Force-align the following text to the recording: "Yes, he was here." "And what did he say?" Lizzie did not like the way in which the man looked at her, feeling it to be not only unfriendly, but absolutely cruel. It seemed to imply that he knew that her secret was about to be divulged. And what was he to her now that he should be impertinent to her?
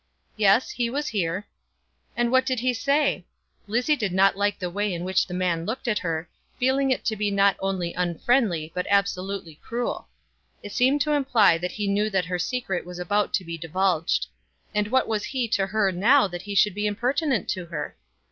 "Yes, 0.35 0.71
he 0.71 0.89
was 0.89 1.09
here." 1.09 1.45
"And 2.17 2.31
what 2.31 2.43
did 2.43 2.59
he 2.61 2.73
say?" 2.73 3.23
Lizzie 3.67 3.95
did 3.95 4.11
not 4.11 4.35
like 4.35 4.57
the 4.57 4.67
way 4.67 4.91
in 4.91 5.03
which 5.03 5.27
the 5.27 5.33
man 5.35 5.63
looked 5.63 5.87
at 5.87 5.99
her, 5.99 6.27
feeling 6.57 6.89
it 6.89 7.05
to 7.05 7.15
be 7.15 7.29
not 7.29 7.55
only 7.59 7.93
unfriendly, 7.93 8.71
but 8.73 8.87
absolutely 8.89 9.59
cruel. 9.61 10.07
It 10.63 10.71
seemed 10.71 11.01
to 11.01 11.13
imply 11.13 11.59
that 11.59 11.73
he 11.73 11.87
knew 11.87 12.09
that 12.09 12.25
her 12.25 12.39
secret 12.39 12.83
was 12.83 12.97
about 12.97 13.31
to 13.35 13.45
be 13.45 13.59
divulged. 13.59 14.25
And 14.73 14.87
what 14.87 15.07
was 15.07 15.23
he 15.25 15.47
to 15.49 15.67
her 15.67 15.91
now 15.91 16.27
that 16.27 16.41
he 16.41 16.55
should 16.55 16.73
be 16.73 16.87
impertinent 16.87 17.47
to 17.49 17.67
her? 17.67 17.95